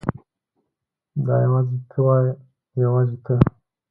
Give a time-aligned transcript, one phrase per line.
[1.25, 2.17] دا یوازې ته وې
[2.83, 3.35] یوازې ته.